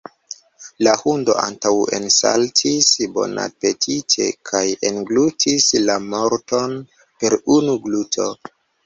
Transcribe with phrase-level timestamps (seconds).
[0.85, 6.75] La hundo antaŭensaltis bonapetite kaj englutis la morton
[7.21, 8.27] per unu gluto.